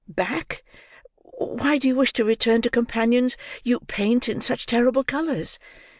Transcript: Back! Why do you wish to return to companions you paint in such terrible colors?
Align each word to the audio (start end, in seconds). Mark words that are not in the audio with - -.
Back! 0.07 0.63
Why 1.21 1.77
do 1.77 1.87
you 1.87 1.93
wish 1.95 2.11
to 2.13 2.23
return 2.25 2.63
to 2.63 2.71
companions 2.71 3.37
you 3.63 3.81
paint 3.81 4.27
in 4.29 4.41
such 4.41 4.65
terrible 4.65 5.03
colors? 5.03 5.59